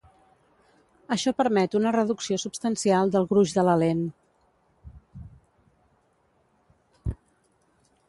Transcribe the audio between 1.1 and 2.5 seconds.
Això permet una reducció